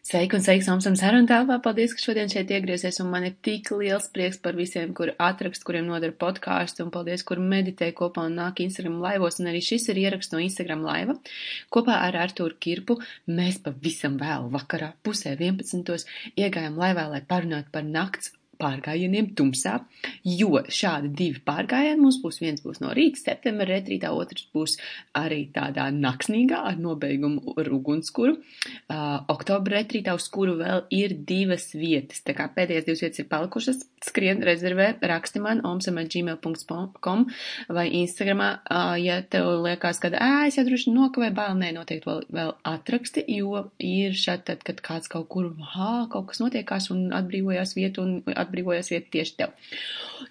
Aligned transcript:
Sveiki 0.00 0.32
un 0.38 0.40
sveiks 0.40 0.68
Omsam 0.72 0.94
sarunu 0.96 1.28
telpā. 1.28 1.58
Paldies, 1.60 1.92
ka 1.92 2.00
šodien 2.00 2.30
šeit 2.32 2.48
iegriezies 2.56 2.98
un 3.02 3.10
man 3.12 3.26
ir 3.28 3.34
tik 3.44 3.68
liels 3.76 4.06
prieks 4.14 4.38
par 4.40 4.56
visiem, 4.56 4.94
kur 4.96 5.12
atrakst, 5.26 5.60
kuriem 5.68 5.90
nodara 5.90 6.16
podkāstu 6.24 6.86
un 6.86 6.92
paldies, 6.94 7.20
kur 7.28 7.42
meditē 7.52 7.90
kopā 7.98 8.24
un 8.30 8.38
nāk 8.40 8.62
Instagram 8.64 8.96
laivos. 9.04 9.36
Un 9.42 9.50
arī 9.52 9.60
šis 9.66 9.90
ir 9.92 10.00
ieraksts 10.06 10.32
no 10.32 10.40
Instagram 10.40 10.86
laiva. 10.88 11.18
Kopā 11.68 12.00
ar 12.06 12.16
Artūru 12.24 12.56
Kirpu 12.56 12.96
mēs 13.28 13.60
pavisam 13.66 14.16
vēl 14.24 14.48
vakarā 14.56 14.94
pusē 15.04 15.36
11. 15.36 16.08
iegājām 16.32 16.80
laivā, 16.80 17.10
lai 17.12 17.20
parunātu 17.34 17.68
par 17.76 17.84
nakts 17.84 18.32
pārgājieniem 18.60 19.32
tumsā, 19.38 19.78
jo 20.26 20.60
šādi 20.68 21.10
divi 21.16 21.42
pārgājieni 21.46 22.00
mums 22.00 22.20
būs. 22.22 22.40
Viens 22.40 22.62
būs 22.64 22.80
no 22.82 22.92
rīta 22.96 23.20
septembra 23.20 23.68
retrītā, 23.72 24.12
otrs 24.16 24.46
būs 24.54 24.76
arī 25.18 25.42
tādā 25.54 25.88
naksnīgā 25.94 26.62
ar 26.70 26.78
nobeigumu 26.80 27.54
ar 27.60 27.70
ugunskuru. 27.74 28.36
Uh, 28.90 29.20
oktobra 29.32 29.80
retrītā, 29.80 30.14
uz 30.16 30.28
kuru 30.32 30.56
vēl 30.60 30.84
ir 30.94 31.16
divas 31.28 31.70
vietas. 31.76 32.22
Tā 32.26 32.34
kā 32.36 32.48
pēdējās 32.54 32.86
divas 32.88 33.04
vietas 33.04 33.22
ir 33.22 33.28
palikušas, 33.30 33.82
skrien 34.04 34.44
rezervē, 34.46 34.92
raksti 35.10 35.42
man 35.44 35.62
omsam.gmail.com 35.66 37.26
vai 37.76 37.86
Instagramā, 38.00 38.50
uh, 38.64 38.94
ja 39.00 39.20
tev 39.22 39.50
liekas, 39.64 40.00
ka, 40.02 40.12
ā, 40.14 40.46
es 40.48 40.58
jau 40.58 40.66
droši 40.68 40.94
nokavēju 40.94 41.36
bail, 41.36 41.56
nē, 41.60 41.72
noteikti 41.76 42.08
vēl, 42.08 42.24
vēl 42.34 42.54
atraksti, 42.70 43.24
jo 43.36 43.66
ir 43.84 44.16
šad, 44.16 44.46
tad, 44.48 44.64
kad 44.66 44.82
kāds 44.84 45.10
kaut 45.12 45.28
kur, 45.32 45.50
hā, 45.74 46.06
kaut 46.12 46.30
kas 46.30 46.42
notiekās 46.42 46.90
un 46.94 47.10
atbrīvojās 47.16 47.76
vietu 47.76 48.04
un 48.04 48.16
atbrīvojās 48.24 48.49
atbrīvojas 48.50 48.92
vieta 48.92 49.14
tieši 49.16 49.36
tev. 49.38 49.56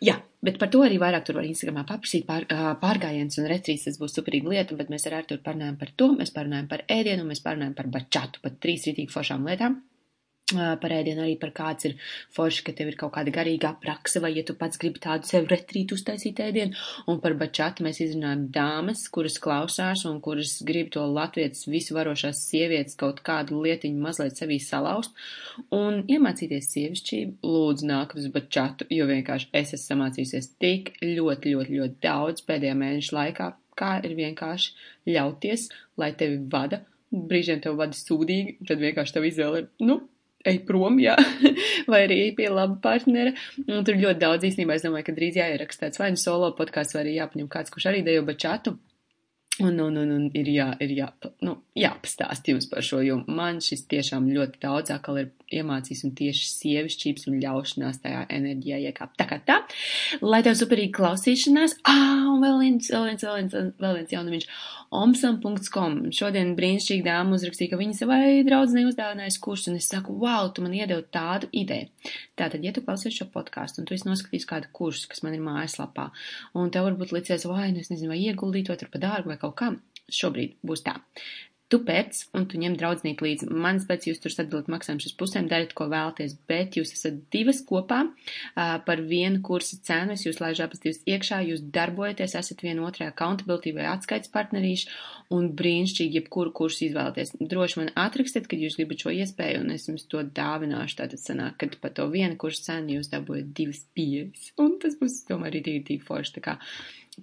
Jā, 0.05 0.19
bet 0.45 0.59
par 0.61 0.69
to 0.69 0.83
arī 0.85 0.99
vairāk 1.01 1.25
tur 1.25 1.39
var 1.39 1.49
Instagramā 1.49 1.87
paprasīt 1.89 2.27
pār, 2.29 2.45
pārgājiens 2.83 3.41
un 3.41 3.49
retrīts, 3.49 3.87
tas 3.89 3.97
būs 4.01 4.19
superīga 4.19 4.53
lieta, 4.53 4.77
bet 4.77 4.93
mēs 4.93 5.09
ar 5.09 5.21
Arturu 5.23 5.41
parunājam 5.45 5.79
par 5.81 5.95
to, 5.97 6.11
mēs 6.19 6.35
parunājam 6.35 6.69
par 6.69 6.85
ēdienu, 6.85 7.25
mēs 7.31 7.41
parunājam 7.45 7.77
par 7.79 7.89
bačatu, 7.97 8.43
par 8.43 8.59
trīs 8.61 8.85
rītīgi 8.85 9.15
foršām 9.15 9.49
lietām 9.49 9.81
par 10.53 10.93
ēdienu 10.93 11.23
arī 11.23 11.35
par 11.39 11.51
kāds 11.55 11.87
ir 11.89 11.95
forši, 12.35 12.63
ka 12.65 12.73
tev 12.77 12.91
ir 12.91 12.97
kaut 12.99 13.13
kāda 13.15 13.33
garīgā 13.33 13.71
praksa, 13.81 14.21
vai 14.23 14.31
ja 14.35 14.43
tu 14.47 14.55
pats 14.57 14.79
gribi 14.81 15.01
tādu 15.03 15.29
sev 15.29 15.49
retrītu 15.51 15.97
uztaisīt 15.97 16.41
ēdienu, 16.43 16.77
un 17.11 17.19
par 17.23 17.35
bačatu 17.39 17.85
mēs 17.85 18.01
izrunājam 18.05 18.47
dāmas, 18.55 19.05
kuras 19.13 19.39
klausās 19.41 20.05
un 20.09 20.19
kuras 20.25 20.57
grib 20.65 20.91
to 20.95 21.05
latvietas 21.05 21.67
visvarošās 21.69 22.41
sievietes 22.49 22.97
kaut 22.99 23.21
kādu 23.25 23.61
lietiņu 23.65 24.01
mazliet 24.03 24.39
sevī 24.39 24.59
salauzt, 24.63 25.15
un 25.75 26.03
iemācīties 26.09 26.71
sievišķību, 26.73 27.39
lūdzu 27.45 27.89
nāk 27.89 28.15
uz 28.19 28.29
bačatu, 28.33 28.87
jo 28.93 29.09
vienkārši 29.09 29.51
es 29.53 29.75
esmu 29.77 29.85
samācījusies 29.89 30.53
tik 30.61 30.93
ļoti, 31.03 31.55
ļoti, 31.55 31.79
ļoti 31.79 31.99
daudz 32.03 32.45
pēdējā 32.47 32.77
mēneša 32.77 33.17
laikā, 33.19 33.49
kā 33.79 33.95
ir 34.05 34.15
vienkārši 34.17 35.13
ļauties, 35.13 35.67
lai 35.99 36.13
tevi 36.19 36.39
vada, 36.51 36.83
brīžiem 37.09 37.61
tev 37.63 37.79
vada 37.79 37.97
sūdīgi, 37.97 38.59
tad 38.69 38.81
vienkārši 38.83 39.15
tev 39.15 39.27
izvēle 39.29 39.63
ir, 39.63 39.69
nu, 39.87 40.01
ej 40.47 40.61
prom, 40.67 40.99
jā, 41.01 41.15
vai 41.91 42.03
arī 42.05 42.19
ej 42.27 42.35
pie 42.37 42.49
laba 42.53 42.77
partnera. 42.83 43.33
Un 43.67 43.83
tur 43.87 43.99
ļoti 43.99 44.21
daudz 44.21 44.47
īstenībā 44.51 44.77
es 44.77 44.85
domāju, 44.85 45.09
ka 45.09 45.17
drīz 45.17 45.39
jāieraksta 45.41 45.87
tāds 45.87 46.01
vai 46.01 46.11
nu 46.15 46.21
solo 46.21 46.53
podkāsts, 46.57 46.95
vai 46.95 47.05
arī 47.05 47.17
jāpaņem 47.17 47.49
kāds, 47.51 47.73
kurš 47.73 47.89
arī 47.91 48.05
dejo 48.05 48.23
bačatu. 48.27 48.77
Un, 49.59 49.79
un, 49.83 49.97
un, 49.99 50.11
un 50.15 50.27
ir, 50.39 50.47
jā, 50.53 50.69
ir 50.79 50.93
jā, 50.95 51.09
nu, 51.43 51.57
jāpastāst 51.75 52.47
jums 52.47 52.69
par 52.71 52.85
šo, 52.85 53.01
jo 53.03 53.17
man 53.27 53.59
šis 53.63 53.83
tiešām 53.91 54.29
ļoti 54.31 54.61
daudz 54.63 54.93
atkal 54.95 55.19
ir 55.19 55.29
iemācījis 55.51 56.05
un 56.07 56.13
tieši 56.15 56.47
sievišķības 56.47 57.27
un 57.27 57.39
ļaušanās 57.43 58.01
tajā 58.03 58.25
enerģijā 58.37 58.79
iekāpt. 58.89 59.17
Tā 59.19 59.27
kā 59.29 59.39
tā, 59.43 59.57
lai 60.23 60.41
tev 60.45 60.55
superīgi 60.59 60.93
klausīšanās, 60.95 61.79
ā, 61.83 61.97
un 62.31 62.43
vēl 62.43 62.59
viens, 62.63 62.91
vēl 62.93 63.07
viens, 63.09 63.25
vēl 63.25 63.39
viens, 63.41 63.57
vēl 63.81 63.97
viens 63.99 64.13
jaunumiņš, 64.15 64.47
omsam.com. 64.99 65.97
Šodien 66.15 66.55
brīnišķīgi 66.57 67.05
dāma 67.05 67.37
uzrakstīja, 67.37 67.73
ka 67.73 67.79
viņa 67.81 67.97
savai 67.99 68.21
draudzenei 68.47 68.87
uzdāvinājusi 68.89 69.41
kursu, 69.43 69.69
un 69.71 69.81
es 69.81 69.89
saku, 69.91 70.15
wow, 70.21 70.49
tu 70.53 70.63
man 70.65 70.73
iedevi 70.77 71.05
tādu 71.13 71.49
ideju. 71.53 71.89
Tātad, 72.39 72.63
ja 72.65 72.73
tu 72.73 72.81
klausies 72.85 73.17
šo 73.17 73.29
podkāstu, 73.33 73.81
un 73.81 73.89
tu 73.89 73.97
esi 73.97 74.07
noskatījis 74.09 74.47
kādu 74.49 74.71
kursu, 74.73 75.09
kas 75.11 75.21
man 75.25 75.35
ir 75.37 75.43
mājaslapā, 75.45 76.09
un 76.57 76.71
tev 76.73 76.87
varbūt 76.87 77.13
licies, 77.13 77.45
vai, 77.49 77.69
nu 77.75 77.83
es 77.83 77.91
nezinu, 77.93 78.13
vai 78.13 78.21
ieguldīt 78.23 78.69
to 78.69 78.77
tur 78.79 78.89
pa 78.93 79.01
dārgu 79.01 79.33
vai 79.33 79.37
kaut 79.41 79.48
kā, 79.57 79.73
šobrīd 80.09 80.57
būs 80.65 80.85
tā. 80.85 80.97
Tu 81.69 81.77
pēc, 81.85 82.23
un 82.33 82.47
tu 82.49 82.57
ņem 82.57 82.73
draudznīt 82.79 83.19
līdzi. 83.21 83.47
Mans 83.53 83.83
pēc 83.85 84.07
jūs 84.07 84.17
tur 84.23 84.33
sadalīt 84.33 84.71
maksājumu 84.73 85.03
šis 85.03 85.13
pusēm, 85.19 85.45
dariet, 85.51 85.75
ko 85.77 85.85
vēlaties, 85.91 86.33
bet 86.49 86.79
jūs 86.79 86.95
esat 86.95 87.19
divas 87.29 87.59
kopā 87.61 87.99
uh, 88.07 88.79
par 88.87 89.03
vienu 89.05 89.43
kursa 89.45 89.77
cenu, 89.85 90.15
es 90.15 90.23
jūs 90.25 90.39
laižu 90.41 90.63
abas 90.65 90.81
divas 90.81 91.03
iekšā, 91.05 91.43
jūs 91.45 91.61
darbojaties, 91.75 92.33
esat 92.39 92.63
viena 92.65 92.87
otrai 92.87 93.11
accountability 93.11 93.75
vai 93.77 93.85
atskaits 93.91 94.33
partnerīši, 94.33 94.89
un 95.37 95.51
brīnišķīgi, 95.59 96.17
jebkuru 96.23 96.55
kursu 96.57 96.87
izvēlaties. 96.87 97.35
Droši 97.37 97.83
man 97.83 97.93
atrakstiet, 98.01 98.49
kad 98.49 98.65
jūs 98.65 98.79
gribat 98.79 99.05
šo 99.05 99.13
iespēju, 99.19 99.61
un 99.61 99.75
es 99.75 99.85
jums 99.91 100.09
to 100.09 100.23
dāvināšu. 100.25 101.03
Tātad 101.03 101.21
sanāk, 101.21 101.59
kad 101.61 101.77
par 101.83 101.93
to 101.93 102.09
vienu 102.09 102.33
kursu 102.41 102.65
cenu 102.65 102.97
jūs 102.97 103.13
dabūjat 103.13 103.53
divas 103.61 103.85
pieejas, 103.93 104.55
un 104.57 104.79
tas 104.81 104.97
būs, 104.97 105.21
tomēr, 105.29 105.61
arī 105.61 105.77
tīri 105.85 106.01
forši. 106.01 106.39
Tā 106.39 106.45
kā 106.49 106.57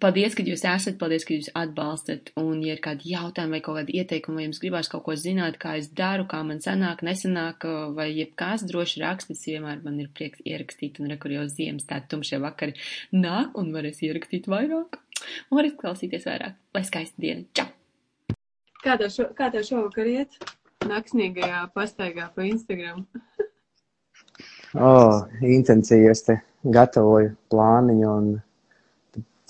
Paldies, 0.03 0.35
ka 0.35 0.43
jūs 0.45 0.65
esat, 0.67 0.97
paldies, 1.01 1.25
ka 1.25 1.37
jūs 1.37 1.49
atbalstat, 1.57 2.33
un, 2.41 2.59
ja 2.65 2.75
ir 2.75 2.81
kādi 2.85 3.13
jautājumi 3.13 3.57
vai 3.57 3.61
kaut 3.65 3.79
kādi 3.79 3.95
ieteikumi, 4.01 4.41
vai 4.41 4.47
jums 4.49 4.61
gribās 4.61 4.91
kaut 4.93 5.05
ko 5.07 5.15
zināt, 5.17 5.57
kā 5.63 5.77
es 5.81 5.89
daru, 5.97 6.27
kā 6.29 6.41
man 6.45 6.59
sanāk, 6.65 7.05
nesanāk, 7.07 7.65
vai 7.97 8.09
jebkās 8.11 8.67
droši 8.67 9.03
rakstis, 9.05 9.45
vienmēr 9.47 9.81
man 9.85 10.01
ir 10.03 10.11
prieks 10.13 10.43
ierakstīt, 10.45 10.99
un 11.01 11.13
rekur 11.13 11.37
jau 11.37 11.47
ziemas 11.49 11.87
tā 11.89 12.01
tumšie 12.11 12.41
vakari 12.43 12.75
nāk, 13.15 13.55
un 13.61 13.71
varēs 13.77 14.03
ierakstīt 14.05 14.49
vairāk, 14.51 14.99
un 15.51 15.61
varēs 15.61 15.77
klausīties 15.81 16.27
vairāk. 16.29 16.59
Lai 16.77 16.85
skaista 16.89 17.23
diena! 17.23 17.47
Čau! 17.57 17.69
Kā 18.83 18.99
tev, 19.01 19.13
šo, 19.15 19.31
kā 19.39 19.49
tev 19.55 19.65
šovakar 19.67 20.11
iet? 20.11 20.35
Naksnīgajā 20.87 21.63
pastaigā 21.75 22.29
pa 22.35 22.45
Instagram. 22.47 23.07
oh, 24.89 25.25
intensīvi 25.41 26.11
es 26.11 26.27
te 26.27 26.41
gatavoju 26.67 27.33
plāniņu 27.55 28.11
un 28.11 28.35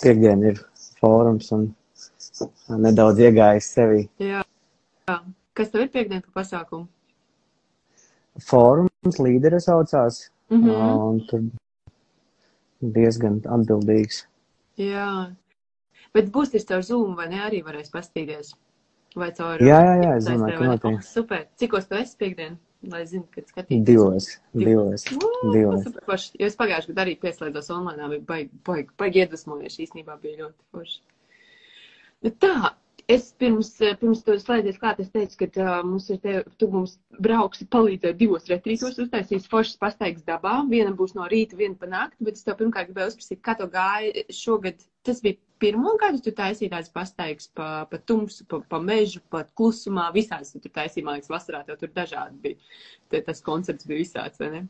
piekdien 0.02 0.42
ir 0.50 0.60
fórums 1.00 1.52
un 1.56 1.68
nedaudz 2.82 3.22
iegājis 3.22 3.70
sevi. 3.76 4.02
Jā. 4.22 4.42
Jā. 5.08 5.20
Kas 5.56 5.72
tev 5.72 5.86
ir 5.86 5.92
piekdien 5.94 6.24
pa 6.24 6.42
pasākumu? 6.42 6.88
Fórums 8.44 9.20
līderi 9.22 9.60
saucās. 9.64 10.26
Mm 10.50 10.64
-hmm. 10.64 11.06
Un 11.08 11.20
tur 11.30 11.42
diezgan 12.80 13.40
atbildīgs. 13.56 14.26
Jā. 14.76 15.32
Bet 16.14 16.30
būs 16.32 16.52
tas 16.52 16.64
caur 16.64 16.82
Zoom 16.82 17.16
vai 17.16 17.28
ne? 17.28 17.40
Arī 17.48 17.62
varēs 17.64 17.90
pastīties. 17.90 18.54
Vai 19.16 19.30
caur... 19.32 19.62
Jā, 19.64 19.80
jā, 19.80 19.92
jā, 20.02 20.14
es 20.20 20.26
domāju, 20.28 20.58
ka 20.60 20.70
notiek. 20.70 20.96
Oh, 20.98 21.04
super. 21.08 21.44
Cikos 21.60 21.88
tu 21.88 21.96
esi 21.96 22.16
piekdien? 22.20 22.58
Lai 22.92 23.02
zinu, 23.08 23.24
kad 23.32 23.46
skatīties. 23.48 23.84
Divos, 23.88 24.26
divos, 24.52 25.04
divos. 25.54 25.84
super 25.86 26.04
forši. 26.06 26.34
Jo 26.42 26.48
es 26.50 26.58
pagājuši 26.58 26.92
gadu 26.92 27.02
arī 27.06 27.14
pieslēdzos 27.22 27.70
online, 27.74 28.10
bija 28.12 28.26
baigi, 28.28 28.50
baigi, 28.68 28.92
baigi 29.00 29.22
iedvesmojuši. 29.24 29.86
Īstenībā 29.86 30.18
bija 30.20 30.42
ļoti 30.42 30.76
forši. 30.76 31.00
Bet 32.26 32.36
tā, 32.44 32.74
es 33.16 33.30
pirms, 33.40 33.70
pirms 34.02 34.20
tu 34.26 34.36
slēdzies 34.42 34.80
klāt, 34.82 35.00
es 35.02 35.08
teicu, 35.14 35.46
ka 35.46 35.64
uh, 35.64 35.78
mums 35.86 36.10
ir 36.12 36.20
te, 36.22 36.36
tu 36.60 36.68
mums 36.72 36.98
brauksi 37.22 37.66
palīdzēt 37.72 38.20
divos 38.20 38.48
retrītos, 38.52 39.00
uztaisīs 39.02 39.48
foršas 39.50 39.80
pastaigas 39.80 40.26
dabā. 40.28 40.58
Viena 40.70 40.92
būs 40.96 41.16
no 41.16 41.24
rīta, 41.32 41.58
viena 41.58 41.78
pa 41.80 41.88
nakti, 41.90 42.28
bet 42.28 42.36
es 42.36 42.44
tev 42.46 42.60
pirmkārt 42.60 42.92
gribēju 42.92 43.14
uzprasīt, 43.14 43.40
kā 43.40 43.56
tev 43.58 43.72
gāja 43.74 44.26
šogad. 44.42 44.84
Tas 45.06 45.20
bija 45.22 45.38
pirmo 45.62 45.92
gadu, 46.00 46.20
tu 46.22 46.32
taisīji 46.34 46.70
tādas 46.72 46.90
pastaigas 46.92 47.50
pa, 47.56 47.86
pa 47.90 48.00
tumsu, 48.08 48.44
pa, 48.50 48.60
pa 48.70 48.80
mežu, 48.82 49.20
pa 49.32 49.44
klusumā, 49.58 50.08
visās 50.14 50.52
tu 50.52 50.68
taisīji, 50.68 51.04
man 51.06 51.18
liekas, 51.18 51.30
vasarā 51.32 51.62
tev 51.66 51.78
tur 51.80 51.92
dažādi 51.94 52.40
bija. 52.42 52.74
Te, 53.12 53.22
tas 53.24 53.44
koncepts 53.46 53.88
bija 53.88 54.02
visāds, 54.02 54.40
vai 54.42 54.50
ne? 54.52 54.64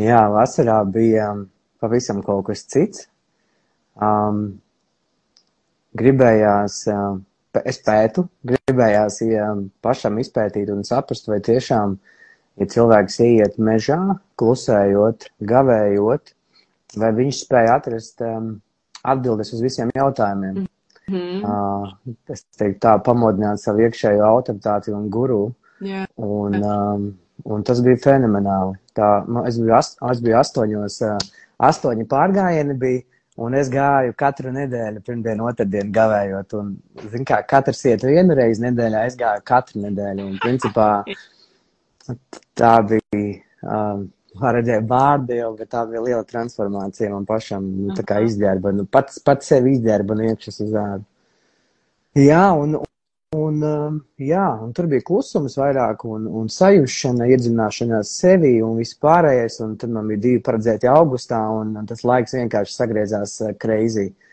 Jā, 0.00 0.20
vasarā 0.32 0.78
bija 0.88 1.30
um, 1.34 1.46
pavisam 1.82 2.22
kaut 2.24 2.46
kas 2.50 2.64
cits. 2.70 3.08
Um, 4.00 4.60
gribējās, 5.98 6.84
um, 6.94 7.24
es 7.64 7.80
pētu, 7.84 8.28
gribējās 8.46 9.20
ja, 9.26 9.50
pašam 9.82 10.20
izpētīt 10.22 10.70
un 10.72 10.84
saprast, 10.86 11.28
vai 11.28 11.40
tiešām, 11.44 11.98
ja 12.60 12.68
cilvēks 12.70 13.18
ieiet 13.26 13.58
mežā, 13.58 13.98
klusējot, 14.40 15.30
gavējot, 15.50 16.34
vai 17.00 17.14
viņš 17.18 17.44
spēja 17.44 17.76
atrast 17.80 18.22
um, 18.24 18.52
atbildes 19.02 19.52
uz 19.54 19.62
visiem 19.64 19.90
jautājumiem. 19.94 20.66
Mm 21.10 21.16
-hmm. 21.16 21.42
Uh, 21.42 22.14
es 22.30 22.44
teiktu 22.58 22.86
tā, 22.86 22.94
pamodināt 23.02 23.58
savu 23.60 23.82
iekšējo 23.86 24.24
autoritāti 24.24 24.94
un 24.94 25.08
guru. 25.10 25.52
Jā. 25.80 26.06
Un, 26.16 26.54
um, 26.64 27.06
un 27.44 27.62
tas 27.62 27.80
bija 27.80 27.96
fenomenāli. 27.96 28.76
Tā, 28.94 29.26
man, 29.26 29.46
es, 29.46 29.58
biju 29.58 29.74
ast, 29.74 29.98
es 30.12 30.20
biju 30.20 30.36
astoņos, 30.36 31.00
uh, 31.08 31.16
astoņi 31.58 32.06
pārgājieni 32.06 32.76
bija, 32.78 33.02
un 33.36 33.54
es 33.54 33.70
gāju 33.72 34.14
katru 34.16 34.52
nedēļu, 34.52 35.00
pirmdienu, 35.06 35.48
otrdienu 35.48 35.92
gavējot. 35.92 36.54
Un, 36.60 36.76
zin 37.10 37.24
kā, 37.24 37.42
katrs 37.48 37.84
iet 37.84 38.04
vienu 38.04 38.34
reizi 38.34 38.62
nedēļā, 38.62 39.04
es 39.06 39.16
gāju 39.16 39.42
katru 39.44 39.82
nedēļu. 39.86 40.26
Un, 40.26 40.38
principā, 40.44 41.04
tā 42.54 42.74
bija, 42.82 43.40
um, 43.62 44.08
var 44.38 44.54
redzēt 44.58 44.86
vārdu 44.90 45.38
jau, 45.38 45.50
bet 45.58 45.72
tā 45.72 45.82
bija 45.88 46.04
liela 46.04 46.26
transformācija 46.26 47.10
man 47.10 47.26
pašam, 47.26 47.66
nu, 47.86 47.96
tā 47.96 48.04
kā 48.06 48.20
izģērba, 48.26 48.74
nu, 48.76 48.86
pats, 48.86 49.18
pats 49.26 49.50
sevi 49.50 49.74
izģērba 49.76 50.16
no 50.16 50.28
iekšas 50.30 50.62
uz 50.66 50.78
ārā. 50.84 51.02
Jā, 52.18 52.46
un, 52.58 52.80
Un, 53.30 53.60
um, 53.62 53.98
jā, 54.18 54.42
un 54.58 54.72
tur 54.74 54.88
bija 54.90 55.04
klusums 55.06 55.52
vairāk 55.54 56.00
un, 56.02 56.24
un 56.26 56.48
sajūšana, 56.50 57.28
iedzināšanās 57.30 58.08
sevī 58.18 58.56
un 58.66 58.80
viss 58.82 58.98
pārējais. 58.98 59.60
Un 59.62 59.76
tad 59.78 59.92
man 59.94 60.10
bija 60.10 60.24
divi 60.24 60.40
paredzēti 60.42 60.90
augustā, 60.90 61.38
un, 61.54 61.76
tas 61.86 62.02
laiks 62.02 62.34
vienkārši 62.34 62.74
sagriezās 62.74 63.36
kreizī. 63.62 64.08
Uh, 64.08 64.30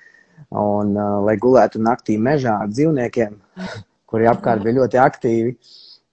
un, 0.49 0.93
uh, 0.95 1.17
lai 1.25 1.35
gulētu 1.41 1.81
naktī 1.81 2.17
mežā 2.21 2.57
ar 2.63 2.71
dzīvniekiem, 2.71 3.35
kuri 4.09 4.29
apkārt 4.29 4.63
bija 4.63 4.79
ļoti 4.79 5.01
aktīvi, 5.01 5.55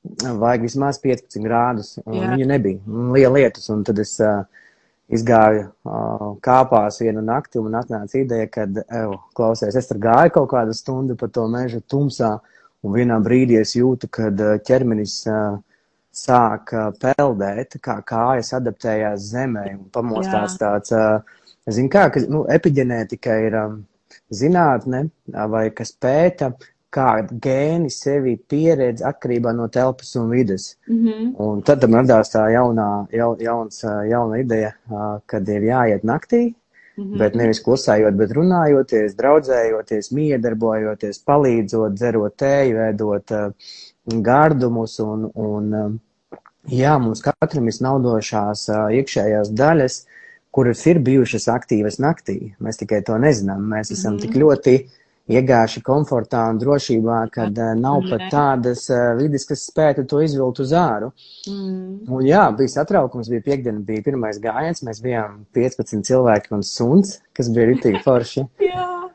vajag 0.05 0.67
vismaz 0.67 0.99
15 1.03 1.45
grādus. 1.45 1.95
Viņu 2.05 2.49
nebija. 2.49 2.81
Liela 3.15 3.39
lietus. 3.39 3.69
Un 3.73 3.85
tad 3.87 4.01
es 4.03 4.15
uh, 4.23 4.45
izgāju 5.13 5.67
uh, 5.69 6.27
kāpās 6.45 7.01
vienu 7.03 7.25
nakti, 7.25 7.61
un 7.61 7.77
atnāca 7.79 8.19
ideja, 8.21 8.49
ka, 8.53 8.67
klausies, 9.37 9.77
es 9.77 9.91
tur 9.91 10.01
gāju 10.03 10.35
kaut 10.39 10.51
kādu 10.53 10.77
stundu 10.77 11.17
pa 11.21 11.29
to 11.33 11.47
meža 11.51 11.83
tumsā. 11.89 12.37
Un 12.85 12.93
vienā 12.93 13.17
brīdī 13.25 13.57
es 13.63 13.73
jūtu, 13.79 14.11
kad 14.13 14.41
ķermenis 14.67 15.23
uh, 15.33 15.57
sāk 16.15 16.75
peldēt, 17.01 17.79
kā 17.83 17.97
kājas 18.07 18.53
adaptējās 18.59 19.33
zemē 19.33 19.65
un 19.73 19.89
pamostās 19.93 20.55
Jā. 20.55 20.61
tāds, 20.61 20.93
uh, 20.93 21.49
zin 21.73 21.89
kā, 21.91 22.11
ka, 22.13 22.21
nu, 22.29 22.45
epigenētika 22.53 23.39
ir 23.47 23.57
um, 23.59 23.81
zinātne 24.35 25.07
vai 25.51 25.69
kas 25.75 25.95
pēta, 25.97 26.53
kā 26.95 27.09
gēni 27.47 27.91
sevi 27.93 28.35
pieredz 28.51 29.03
atkarībā 29.05 29.55
no 29.57 29.69
telpas 29.73 30.15
un 30.21 30.31
vidas. 30.31 30.75
Mm 30.89 30.99
-hmm. 31.05 31.31
Un 31.47 31.63
tad 31.63 31.81
tam 31.81 31.95
radās 31.99 32.31
tā 32.35 32.45
jaunā, 32.55 33.07
ja, 33.13 33.31
jauns, 33.39 33.85
jauna 34.11 34.39
ideja, 34.39 34.73
kad 35.27 35.49
ir 35.49 35.63
jāiet 35.63 36.05
naktī, 36.05 36.55
Mm 36.97 37.05
-hmm. 37.05 37.19
Bet 37.19 37.35
nevis 37.35 37.63
klusējot, 37.63 38.15
bet 38.17 38.31
runājoties, 38.31 39.17
draudzējoties, 39.17 40.13
miedarbojoties, 40.13 41.25
palīdzot, 41.27 41.95
dzerot 41.95 42.37
tēju, 42.37 42.77
ēdot 42.91 43.33
gardumus 44.23 45.01
un, 45.01 45.31
un 45.35 45.99
jā, 46.69 46.99
mums 46.99 47.23
katram 47.23 47.69
ir 47.69 47.75
naudošās 47.81 48.69
iekšējās 48.69 49.51
daļas, 49.51 50.07
kuras 50.51 50.87
ir 50.87 50.99
bijušas 50.99 51.49
aktīvas 51.49 51.99
naktī. 51.99 52.55
Mēs 52.61 52.79
tikai 52.79 53.03
to 53.03 53.19
nezinām. 53.19 53.61
Mēs 53.75 53.91
esam 53.91 54.13
mm 54.13 54.19
-hmm. 54.19 54.23
tik 54.23 54.35
ļoti 54.43 54.75
uh, 54.85 54.91
iegājuši 55.31 55.81
komfortā 55.85 56.43
un 56.53 56.59
drošībā, 56.61 57.19
kad 57.33 57.57
uh, 57.57 57.73
nav 57.79 58.03
pat 58.11 58.27
tādas 58.33 58.85
uh, 58.93 59.15
vidas, 59.17 59.47
kas 59.49 59.65
spētu 59.71 60.05
to 60.09 60.21
izvilkt 60.25 60.61
uz 60.61 60.75
āru. 60.77 61.13
Mm. 61.49 62.03
Un 62.13 62.27
jā, 62.29 62.45
bija 62.57 62.75
satraukums, 62.77 63.31
bija 63.33 63.45
piekdiena, 63.47 63.81
bija 63.87 64.05
pirmais 64.05 64.41
gājiens, 64.43 64.85
mēs 64.85 65.01
bijām 65.05 65.45
15 65.57 66.05
cilvēki 66.11 66.53
un 66.57 66.67
suns, 66.69 67.19
kas 67.37 67.49
bija 67.55 67.71
ritīgi 67.73 68.03
forši. 68.07 68.45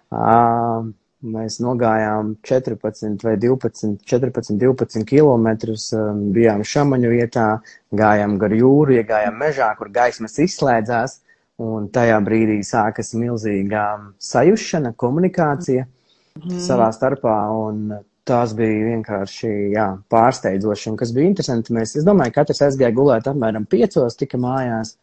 uh, 0.09 0.89
mēs 1.29 1.59
nogājām 1.61 2.33
14 2.47 3.27
vai 3.27 3.35
12, 3.37 4.01
14, 4.09 4.57
12 4.57 5.05
kilometrus, 5.05 5.91
um, 5.93 6.25
bijām 6.33 6.65
šamaņu 6.65 7.13
vietā, 7.13 7.47
gājām 7.93 8.39
gar 8.41 8.55
jūru, 8.57 8.97
iegājām 8.97 9.37
mežā, 9.37 9.69
kur 9.77 9.93
gaismas 9.93 10.39
izslēdzās. 10.41 11.19
Un 11.59 11.89
tajā 11.91 12.15
brīdī 12.23 12.61
sākas 12.63 13.11
milzīga 13.19 13.85
sajūšana, 14.23 14.95
komunikācija. 14.97 15.83
Mm 15.83 15.95
mm. 16.39 16.61
savā 16.63 16.89
starpā. 16.95 17.35
Un 17.67 17.91
tās 18.29 18.53
bija 18.57 18.89
vienkārši 18.91 19.51
jā, 19.73 19.85
pārsteidzoši. 20.13 20.89
Un 20.91 20.97
kas 20.99 21.13
bija 21.15 21.29
interesanti, 21.29 21.73
mēs, 21.75 21.95
es 21.99 22.07
domāju, 22.07 22.35
katrs 22.35 22.61
aizgāja 22.67 22.95
gulēt 22.95 23.29
apmēram 23.29 23.65
piecos, 23.69 24.17
tika 24.19 24.39
mājās, 24.41 24.95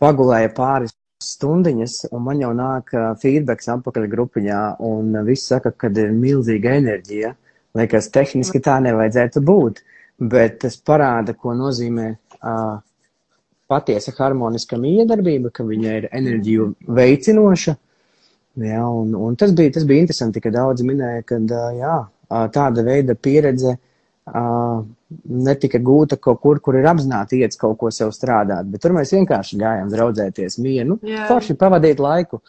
pagulēja 0.00 0.50
pāris 0.56 0.96
stundiņas, 1.20 2.06
un 2.16 2.24
man 2.24 2.40
jau 2.40 2.50
nāk 2.56 2.94
feedbacks 3.20 3.68
apakaļ 3.74 4.06
grupiņā, 4.10 4.60
un 4.88 5.18
viss 5.26 5.50
saka, 5.52 5.72
ka 5.76 5.92
ir 5.92 6.14
milzīga 6.16 6.78
enerģija. 6.80 7.34
Liekas, 7.76 8.08
tehniski 8.10 8.58
tā 8.64 8.78
nevajadzētu 8.82 9.42
būt, 9.46 9.82
bet 10.32 10.62
tas 10.64 10.78
parāda, 10.80 11.36
ko 11.38 11.52
nozīmē 11.54 12.08
uh, 12.10 12.80
patiesa 13.70 14.14
harmoniska 14.16 14.78
miedarbība, 14.80 15.52
ka 15.54 15.66
viņa 15.66 15.92
ir 16.00 16.08
enerģiju 16.10 16.66
veicinoša, 16.98 17.76
Jā, 18.60 18.82
un, 18.84 19.14
un 19.16 19.36
tas, 19.40 19.52
bija, 19.56 19.72
tas 19.76 19.86
bija 19.88 20.04
interesanti, 20.04 20.42
ka 20.44 20.52
daudzi 20.52 20.84
minēja, 20.84 21.22
ka 21.28 21.38
jā, 21.76 21.94
tāda 22.52 22.84
veida 22.84 23.16
pieredze 23.16 23.76
netika 25.48 25.80
gūta 25.82 26.18
kaut 26.22 26.42
kur, 26.42 26.60
kur 26.62 26.76
ir 26.78 26.86
apzināti 26.86 27.40
iet 27.40 27.56
kaut 27.58 27.78
ko 27.80 27.90
sev 27.94 28.12
strādāt, 28.14 28.68
bet 28.70 28.82
tur 28.84 28.94
mēs 28.94 29.14
vienkārši 29.16 29.58
gājām 29.58 29.88
draudzēties 29.90 30.58
mienu, 30.62 31.00
nu, 31.00 31.16
forši 31.30 31.56
pavadīt 31.58 32.02
laiku. 32.02 32.42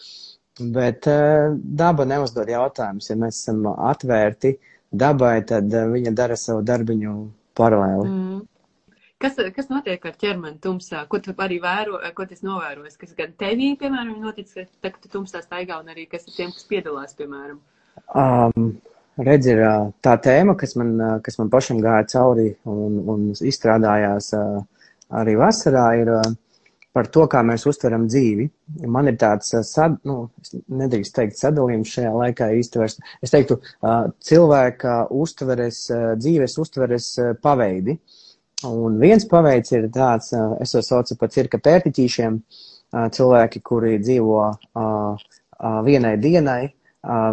Bet 0.62 1.08
daba 1.80 2.06
neuzdod 2.06 2.50
jautājumus. 2.52 3.08
Ja 3.10 3.16
mēs 3.18 3.40
esam 3.40 3.64
atvērti 3.72 4.52
dabai, 4.92 5.38
tad 5.48 5.72
viņa 5.72 6.12
dara 6.14 6.36
savu 6.38 6.62
darbiņu 6.68 7.14
paralēli. 7.58 8.10
Mm. 8.10 8.42
Kas, 9.22 9.38
kas 9.56 9.68
notiek 9.70 10.06
ar 10.08 10.16
ķermeni 10.18 10.58
tumsā? 10.64 11.04
Ko 11.10 11.20
tu 11.22 11.34
arī 11.46 11.60
vēro, 11.62 12.00
ko 12.18 12.26
tas 12.26 12.42
novērojas? 12.46 12.98
Kas 12.98 13.14
gan 13.18 13.34
tevī, 13.38 13.72
piemēram, 13.78 14.16
noticis, 14.24 14.70
ka 14.82 14.94
tu 14.96 15.12
tumsā 15.14 15.44
staigā 15.44 15.78
un 15.82 15.92
arī 15.94 16.08
kas 16.10 16.26
ir 16.26 16.38
tiem, 16.38 16.54
kas 16.56 16.66
piedalās, 16.70 17.14
piemēram? 17.20 17.60
Um, 18.18 18.72
redz, 19.22 19.50
ir 19.52 19.62
tā 20.02 20.16
tēma, 20.26 20.56
kas 20.58 20.74
man, 20.80 20.96
kas 21.26 21.38
man 21.38 21.52
pašam 21.54 21.82
gāja 21.84 22.08
cauri 22.16 22.48
un, 22.66 22.96
un 23.14 23.28
izstrādājās 23.36 24.32
arī 25.22 25.36
vasarā, 25.38 25.86
ir 26.02 26.12
par 26.92 27.12
to, 27.14 27.28
kā 27.30 27.44
mēs 27.46 27.68
uztveram 27.70 28.08
dzīvi. 28.10 28.48
Man 28.90 29.12
ir 29.12 29.20
tāds, 29.22 29.54
sad, 29.70 30.00
nu, 30.08 30.32
nedrīkst 30.82 31.16
teikt 31.20 31.38
sadalījums 31.38 31.94
šajā 31.94 32.16
laikā 32.24 32.50
īsti 32.58 32.82
vairs. 32.82 32.98
Es 33.22 33.36
teiktu, 33.36 33.62
cilvēka 34.32 34.98
uztveres, 35.22 35.86
dzīves 36.18 36.58
uztveres 36.66 37.14
paveidi. 37.46 38.00
Uh, 38.02 38.18
Un 38.68 39.00
viens 39.02 39.24
paveids 39.26 39.74
ir 39.74 39.88
tāds, 39.94 40.34
es 40.62 40.74
to 40.76 40.82
saucu 40.86 41.18
par 41.18 41.32
cirka 41.34 41.58
pērtiķīšiem, 41.62 42.38
cilvēki, 43.16 43.62
kuri 43.66 43.98
dzīvo 44.02 44.44
vienai 45.88 46.14
dienai, 46.22 46.62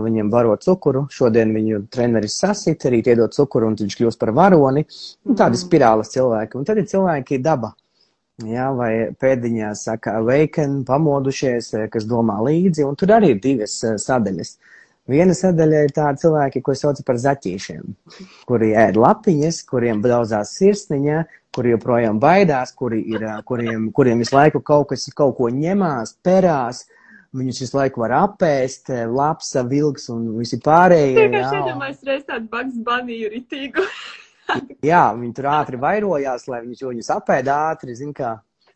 viņiem 0.05 0.31
baro 0.33 0.55
cukuru, 0.63 1.05
šodien 1.13 1.53
viņu 1.53 1.83
treneris 1.93 2.39
sasit, 2.41 2.87
rīt 2.89 3.11
iedod 3.13 3.35
cukuru 3.37 3.69
un 3.69 3.77
viņš 3.77 3.99
kļūst 3.99 4.21
par 4.21 4.33
varoni. 4.37 4.87
Un 5.29 5.37
tādi 5.37 5.59
mm. 5.59 5.65
spirālas 5.67 6.15
cilvēki. 6.15 6.57
Un 6.57 6.65
tad 6.65 6.81
ir 6.81 6.89
cilvēki 6.89 7.43
daba. 7.45 7.75
Jā, 8.49 8.71
vai 8.73 9.11
pēdiņās 9.19 9.85
saka 9.89 10.15
awaken, 10.21 10.85
pamodušies, 10.89 11.73
kas 11.93 12.07
domā 12.09 12.39
līdzi, 12.47 12.87
un 12.87 12.97
tur 12.97 13.13
arī 13.17 13.35
ir 13.35 13.41
divas 13.43 13.81
sadaļas. 13.83 14.55
Uh, 14.55 14.78
Viena 15.08 15.32
sadaļa 15.32 15.87
ir 15.87 15.93
tāda 15.96 16.20
cilvēki, 16.20 16.60
ko 16.60 16.75
sauc 16.76 16.99
par 17.06 17.16
zaķīšiem, 17.20 17.84
kuri 18.49 18.75
ēd 18.76 18.99
lapiņas, 19.00 19.62
kuriem 19.70 20.02
daudzās 20.05 20.52
sirsniņā, 20.58 21.22
kuri 21.56 21.72
joprojām 21.72 22.19
baidās, 22.20 22.75
kuri 22.76 23.00
ir, 23.14 23.24
kuriem, 23.48 23.86
kuriem 23.96 24.20
visu 24.20 24.36
laiku 24.36 24.60
kaut 24.60 24.91
kas 24.91 25.06
kaut 25.17 25.38
ko 25.38 25.48
ņemās, 25.48 26.12
perās, 26.24 26.82
viņus 27.38 27.60
visu 27.65 27.79
laiku 27.79 28.03
var 28.05 28.15
apēst, 28.19 28.93
lapsa, 29.08 29.62
vilks 29.70 30.10
un 30.12 30.27
visi 30.36 30.60
pārējie. 30.65 31.24
Jā, 31.24 31.44
iedomājas 31.56 32.05
reiz 32.05 32.27
tādu 32.29 32.50
Bugs 32.53 32.77
Bunny 32.84 33.22
ritīgu. 33.32 33.86
jā, 34.91 35.06
viņi 35.17 35.32
tur 35.38 35.48
ātri 35.55 35.81
vairojās, 35.81 36.44
lai 36.53 36.60
viņus, 36.67 36.84
viņus 36.84 37.10
apēd 37.17 37.48
ātri, 37.55 37.96
zin 37.96 38.12
kā. 38.17 38.34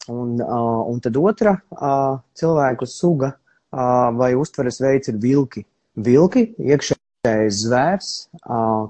Un, 0.09 0.33
uh, 0.41 0.81
un 0.91 0.97
tad 1.05 1.15
otra 1.21 1.53
uh, 1.61 2.17
cilvēku 2.35 2.89
suga 2.91 3.35
uh, 3.37 4.09
vai 4.17 4.33
uztveres 4.35 4.81
veids 4.83 5.13
ir 5.13 5.21
vilki 5.23 5.63
vilki, 5.97 6.49
iekšējais 6.61 7.61
zvērs, 7.67 8.11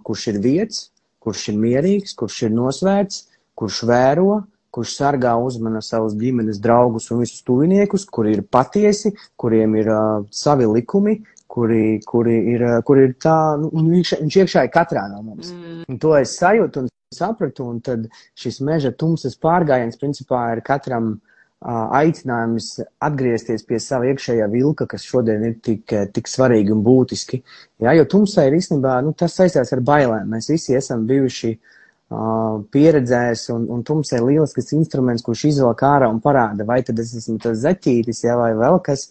kurš 0.06 0.28
ir 0.32 0.40
vietas, 0.44 0.86
kurš 1.22 1.48
ir 1.52 1.60
mierīgs, 1.62 2.16
kurš 2.18 2.42
ir 2.48 2.54
nosvērts, 2.54 3.26
kurš 3.58 3.82
vēro, 3.90 4.42
kurš 4.72 4.94
sargā 4.96 5.34
uzmana 5.36 5.82
savus 5.84 6.14
ģimenes 6.16 6.60
draugus 6.62 7.10
un 7.12 7.20
visus 7.22 7.44
tuviniekus, 7.44 8.06
kuri 8.08 8.38
ir 8.38 8.46
patiesi, 8.48 9.12
kuriem 9.36 9.76
ir 9.76 9.90
uh, 9.92 10.22
savi 10.32 10.64
likumi, 10.66 11.18
kuri, 11.52 12.00
kuri, 12.08 12.38
ir, 12.54 12.64
kuri 12.88 13.10
ir 13.10 13.12
tā, 13.20 13.36
nu, 13.60 13.68
viņš, 13.74 14.14
viņš 14.22 14.38
iekšā 14.40 14.64
ir 14.64 14.72
katrā 14.72 15.04
no 15.10 15.20
mums. 15.26 15.52
Mm. 15.52 15.82
Un 15.92 16.00
to 16.00 16.14
es 16.16 16.32
sajūtu 16.40 16.86
un 16.86 16.88
sapratu, 17.12 17.66
un 17.68 17.82
tad 17.84 18.08
šis 18.40 18.62
meža 18.64 18.94
tumsas 18.96 19.36
pārgājiens 19.36 20.00
principā 20.00 20.46
ir 20.54 20.64
katram 20.64 21.12
uh, 21.18 21.31
aicinājums 21.62 22.68
atgriezties 23.02 23.64
pie 23.68 23.78
sava 23.82 24.08
iekšējā 24.10 24.48
vilka, 24.52 24.86
kas 24.90 25.04
šodien 25.06 25.44
ir 25.46 25.58
tik, 25.62 25.92
tik 26.14 26.30
svarīgi 26.30 26.74
un 26.74 26.82
būtiski. 26.86 27.42
Jā, 27.82 27.94
jo 27.98 28.06
tumsai 28.10 28.48
ir 28.48 28.58
īstenībā, 28.58 28.96
nu, 29.06 29.14
tas 29.18 29.36
saistās 29.38 29.72
ar 29.74 29.82
bailēm. 29.86 30.30
Mēs 30.32 30.50
visi 30.50 30.76
esam 30.78 31.06
bijuši 31.06 31.52
uh, 31.54 32.58
pieredzējis, 32.74 33.46
un, 33.54 33.68
un 33.72 33.86
tumsai 33.86 34.18
ir 34.18 34.26
lielisks 34.30 34.74
instruments, 34.76 35.24
kurš 35.26 35.46
izvelk 35.52 35.84
ārā 35.86 36.10
un 36.10 36.20
parāda, 36.24 36.66
vai 36.68 36.82
tad 36.86 36.98
es 37.02 37.14
esmu 37.20 37.38
tas 37.42 37.62
zaķītis, 37.62 38.24
jā, 38.26 38.36
vai 38.40 38.52
vēl 38.58 38.82
kas. 38.84 39.08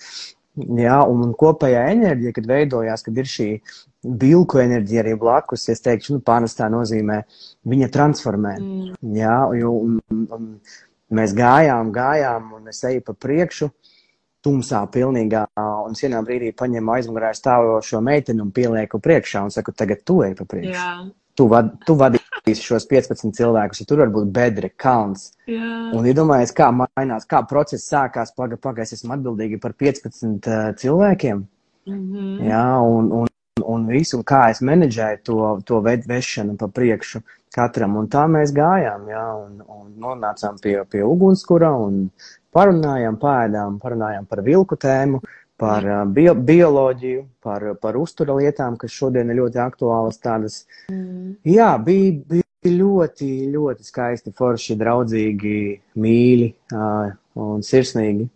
Jā, 0.51 0.97
un, 1.07 1.21
un 1.23 1.29
kopējā 1.39 1.85
enerģija, 1.93 2.33
kad 2.35 2.47
veidojās, 2.49 3.05
kad 3.05 3.19
ir 3.21 3.29
šī 3.31 3.45
vilku 4.19 4.59
enerģija 4.59 5.05
arī 5.05 5.13
blakus, 5.15 5.69
es 5.71 5.79
teikšu, 5.85 6.17
nu, 6.17 6.23
pārnestā 6.27 6.67
nozīmē, 6.73 7.21
viņa 7.71 7.87
transformē. 7.93 8.57
Mm. 8.59 8.97
Jā, 9.15 9.37
jo, 9.55 9.71
un, 9.85 10.01
un, 10.11 10.49
Mēs 11.11 11.33
gājām, 11.35 11.91
gājām, 11.91 12.53
un 12.57 12.71
es 12.71 12.83
eju 12.87 13.03
pa 13.05 13.13
priekšu, 13.13 13.69
tumsā 14.41 14.81
pilnīgā, 14.91 15.45
un 15.85 15.97
vienā 15.97 16.21
brīdī 16.25 16.51
paņemu 16.57 16.93
aizmugurē 16.95 17.31
stāvošo 17.37 18.01
meiteni 18.01 18.41
un 18.41 18.51
pielieku 18.55 18.99
priekšā 19.03 19.43
un 19.45 19.53
saku, 19.53 19.73
tagad 19.77 20.05
tu 20.07 20.21
ej 20.25 20.35
pa 20.39 20.47
priekšu. 20.49 20.77
Jā. 20.77 20.93
tu, 21.37 21.47
vad, 21.51 21.69
tu 21.87 21.95
vadīsi 21.99 22.63
šos 22.63 22.87
15 22.89 23.35
cilvēkus, 23.37 23.81
ja 23.81 23.89
tur 23.89 24.01
var 24.03 24.11
būt 24.13 24.31
bedre, 24.33 24.71
kalns. 24.83 25.31
Jā. 25.49 25.91
Un 25.97 26.07
iedomājies, 26.09 26.53
kā 26.57 26.71
mainās, 26.75 27.27
kā 27.29 27.43
process 27.49 27.87
sākās, 27.91 28.33
paga, 28.37 28.59
paga, 28.61 28.85
es 28.85 28.95
esmu 28.97 29.15
atbildīgi 29.17 29.59
par 29.61 29.75
15 29.77 30.49
uh, 30.49 30.71
cilvēkiem. 30.77 31.45
Mm 31.89 32.01
-hmm. 32.01 32.49
Jā, 32.49 32.65
un, 32.85 33.11
un, 33.11 33.27
un 33.67 33.85
visu, 33.89 34.19
un 34.19 34.25
kā 34.27 34.47
es 34.53 34.61
menedžēju 34.65 35.21
to, 35.27 35.37
to 35.67 35.81
vešanu 35.83 36.57
pa 36.59 36.69
priekšu 36.71 37.21
katram. 37.55 37.97
Un 37.99 38.09
tā 38.11 38.25
mēs 38.31 38.53
gājām, 38.55 39.07
jā, 39.11 39.25
un, 39.43 39.61
un 39.65 39.91
nonācām 40.01 40.59
pie, 40.63 40.77
pie 40.89 41.03
ugunskura 41.07 41.73
un 41.77 42.05
parunājām, 42.55 43.19
pēdām, 43.21 43.79
parunājām 43.81 44.27
par 44.29 44.43
vilku 44.45 44.77
tēmu, 44.79 45.21
par 45.61 45.85
uh, 45.85 46.03
bio, 46.09 46.33
bioloģiju, 46.35 47.25
par, 47.43 47.67
par 47.81 47.97
uztura 47.99 48.35
lietām, 48.39 48.77
kas 48.81 48.95
šodien 48.95 49.29
ir 49.29 49.41
ļoti 49.43 49.61
aktuālas 49.61 50.17
tādas. 50.23 50.63
Mm. 50.89 51.35
Jā, 51.45 51.75
bija, 51.85 52.15
bija 52.31 52.75
ļoti, 52.81 53.29
ļoti 53.53 53.85
skaisti, 53.85 54.33
forši, 54.37 54.77
draudzīgi, 54.81 55.57
mīļi 56.01 56.51
uh, 56.73 57.13
un 57.41 57.65
sirsnīgi. 57.65 58.27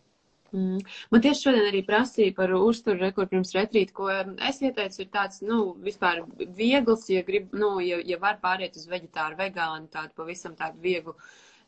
Mm. 0.56 0.84
Man 1.12 1.24
tieši 1.24 1.48
šodien 1.48 1.66
arī 1.68 1.82
prasīja 1.88 2.34
par 2.38 2.54
uzturu 2.56 3.02
rekordu 3.02 3.34
pirms 3.34 3.52
retrīta, 3.58 3.96
ko 3.98 4.08
es 4.50 4.62
ieteicu, 4.64 5.02
ir 5.04 5.10
tāds, 5.12 5.42
nu, 5.44 5.58
vispār 5.84 6.22
viegls, 6.60 7.10
ja 7.12 7.24
grib, 7.28 7.50
nu, 7.60 7.74
ja, 7.84 8.00
ja 8.08 8.20
var 8.22 8.40
pāriet 8.44 8.78
uz 8.80 8.86
veģetāru, 8.92 9.36
vegānu, 9.42 9.92
tādu 9.92 10.16
pavisam 10.22 10.56
tādu 10.56 10.80
vieglu 10.86 11.18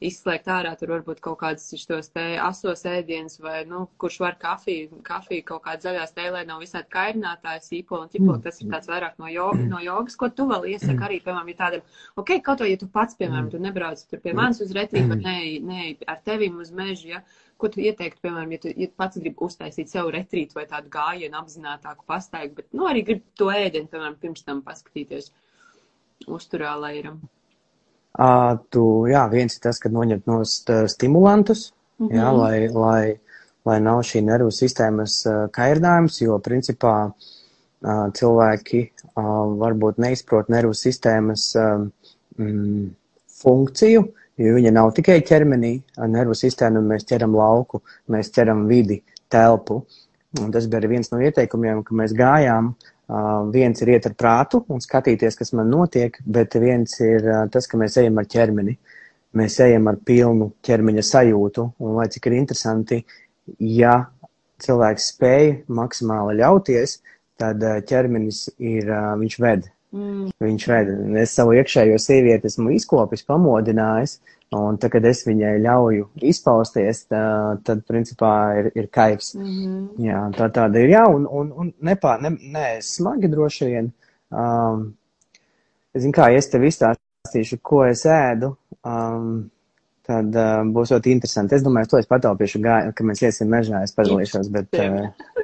izslēgt 0.04 0.46
ārā, 0.54 0.76
tur 0.78 0.92
varbūt 0.94 1.22
kaut 1.26 1.40
kādas 1.42 1.72
šos 1.82 2.12
te 2.14 2.24
asos 2.42 2.84
ēdienas 2.86 3.40
vai, 3.42 3.64
nu, 3.70 3.86
kurš 4.02 4.20
var 4.22 4.36
kafiju, 4.42 5.00
kafiju 5.06 5.46
kaut 5.48 5.64
kāda 5.66 5.88
zaļā 5.88 6.04
stēlē 6.10 6.44
nav 6.46 6.62
visādi 6.62 6.92
kairinātāji, 6.94 7.64
sīpoli 7.66 8.06
un 8.06 8.12
ķipoli, 8.14 8.44
tas 8.44 8.62
ir 8.62 8.70
tāds 8.74 8.90
vairāk 8.92 9.18
no, 9.22 9.30
jo, 9.34 9.48
no 9.72 9.82
jogas, 9.82 10.18
ko 10.20 10.30
tu 10.30 10.46
vēl 10.52 10.68
iesaki 10.74 11.02
arī, 11.08 11.18
piemēram, 11.26 11.50
ja 11.50 11.60
tādam, 11.64 11.98
ok, 12.22 12.36
kaut 12.46 12.62
vai, 12.62 12.70
ja 12.76 12.82
tu 12.82 12.90
pats, 12.94 13.18
piemēram, 13.18 13.50
tu 13.54 13.62
nebrauc 13.64 14.04
tur 14.12 14.22
pie 14.22 14.36
manis 14.38 14.62
uz 14.66 14.74
retrītu, 14.78 15.18
ne, 15.24 15.38
ne 15.66 15.88
ar 16.06 16.22
tevim 16.28 16.60
uz 16.62 16.70
mežu, 16.78 17.10
ja, 17.16 17.24
ko 17.58 17.72
tu 17.74 17.82
ieteiktu, 17.82 18.22
piemēram, 18.22 18.54
ja 18.54 18.62
tu 18.62 18.74
ja 18.78 18.90
pats 19.02 19.18
gribi 19.18 19.42
uztaisīt 19.48 19.90
sev 19.90 20.12
retrītu 20.14 20.60
vai 20.60 20.68
tādu 20.70 20.94
gājienu 20.94 21.42
apzinātāku 21.42 22.06
pastaigu, 22.06 22.60
bet, 22.62 22.70
nu, 22.78 22.86
arī 22.86 23.02
gribi 23.08 23.26
to 23.42 23.50
ēdienu, 23.50 23.90
piemēram, 23.90 24.20
pirms 24.22 24.46
tam 24.46 24.62
paskatīties. 24.68 25.34
Uzturā, 26.34 26.72
lai 26.82 26.96
ir. 26.98 27.12
Uh, 27.14 27.37
tu, 28.74 28.84
jā, 29.12 29.24
viens 29.32 29.56
ir 29.56 29.64
tas, 29.64 29.80
ka 29.80 29.92
noņemt 29.94 30.28
no 30.30 30.42
stimulantus, 30.46 31.72
mm 32.00 32.08
-hmm. 32.08 32.16
jā, 32.18 32.32
lai, 32.38 32.68
lai, 32.74 33.20
lai 33.66 33.80
nav 33.82 34.02
šī 34.02 34.24
nervu 34.26 34.52
sistēmas 34.52 35.22
kairdājums, 35.54 36.22
jo, 36.22 36.40
principā, 36.40 37.12
cilvēki 38.20 38.92
varbūt 39.16 40.00
neizprot 40.02 40.50
nervu 40.50 40.74
sistēmas 40.74 41.54
mm, 42.38 42.90
funkciju, 43.42 44.04
jo 44.38 44.56
viņa 44.56 44.72
nav 44.72 44.92
tikai 44.98 45.22
ķermenī, 45.22 45.82
nervu 46.08 46.34
sistēmu 46.34 46.82
mēs 46.82 47.06
ķeram 47.06 47.36
lauku, 47.36 47.82
mēs 48.10 48.32
ķeram 48.34 48.66
vidi, 48.68 49.04
telpu. 49.30 49.86
Un 50.42 50.52
tas 50.52 50.68
bija 50.68 50.88
viens 50.88 51.12
no 51.12 51.22
ieteikumiem, 51.22 51.84
ka 51.84 51.96
mēs 51.96 52.14
gājām. 52.14 52.68
Uh, 52.68 52.97
viens 53.54 53.82
ir 53.82 53.94
iet 53.94 54.06
ar 54.10 54.16
prātu 54.20 54.64
un 54.68 54.82
skatīties, 54.84 55.38
kas 55.40 55.54
man 55.54 55.70
notiek, 55.72 56.18
bet 56.26 56.56
viens 56.60 57.00
ir 57.00 57.24
uh, 57.24 57.46
tas, 57.52 57.68
ka 57.68 57.78
mēs 57.80 57.98
ejam 58.02 58.18
ar 58.20 58.28
ķermeni. 58.28 58.78
Mēs 59.38 59.60
ejam 59.64 59.88
ar 59.88 59.98
pilnu 60.04 60.52
ķermeņa 60.64 61.04
sajūtu. 61.04 61.68
Un, 61.80 61.96
lai 61.96 62.08
cik 62.12 62.28
ir 62.28 62.38
interesanti, 62.40 63.04
ja 63.60 64.10
cilvēks 64.64 65.12
spēj 65.14 65.52
maksimāli 65.68 66.40
ļauties, 66.42 67.00
tad 67.40 67.64
uh, 67.64 67.80
ķermenis 67.88 68.48
ir, 68.58 68.90
uh, 68.92 69.16
viņš 69.20 69.40
ved. 69.40 69.72
Mm. 69.98 70.32
Viņš 70.44 70.66
ved. 70.70 70.90
Es 71.22 71.34
savu 71.38 71.56
iekšējo 71.58 71.98
sievieti 72.02 72.50
esmu 72.52 72.74
izkopis, 72.76 73.24
pamodinājis, 73.28 74.18
un 74.56 74.78
tad, 74.82 74.92
kad 74.94 75.08
es 75.10 75.24
viņai 75.28 75.56
ļauju 75.64 76.08
izpausties, 76.30 77.06
tā, 77.12 77.24
tad, 77.68 77.84
principā, 77.90 78.34
ir, 78.62 78.70
ir 78.78 78.90
kaivs. 78.94 79.34
Mm 79.36 79.50
-hmm. 79.50 79.82
Jā, 80.06 80.22
tā 80.38 80.50
tāda 80.60 80.84
ir. 80.84 80.94
Jā, 80.94 81.04
un, 81.10 81.26
un, 81.26 81.52
un 81.64 81.74
nepā, 81.82 82.18
ne, 82.22 82.36
ne 82.54 82.68
smagi 82.82 83.32
droši 83.34 83.72
vien. 83.72 83.92
Um, 84.30 84.94
es 85.94 86.04
zinu, 86.04 86.14
kā, 86.14 86.30
ja 86.32 86.44
es 86.44 86.50
tev 86.52 86.68
izstāstīšu, 86.68 87.60
ko 87.64 87.86
es 87.86 88.06
ēdu, 88.06 88.54
um, 88.86 89.50
tad 90.08 90.36
uh, 90.36 90.62
būs 90.76 90.94
ļoti 90.94 91.12
interesanti. 91.12 91.56
Es 91.56 91.64
domāju, 91.64 91.90
to 91.90 91.98
es 91.98 92.08
pataupīšu, 92.08 92.62
gāju, 92.64 92.94
ka 92.96 93.04
mēs 93.04 93.24
iesim 93.24 93.50
mežā, 93.52 93.84
es 93.84 93.96
padalīšos, 93.96 94.52
bet, 94.52 94.68
uh, 94.74 95.37